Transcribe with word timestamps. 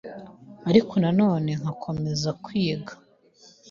ariko 0.69 0.93
na 1.03 1.11
none 1.21 1.49
nkakomeza 1.59 2.29
kwiga. 2.43 2.93